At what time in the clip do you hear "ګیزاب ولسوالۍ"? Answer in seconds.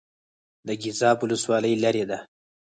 0.81-1.73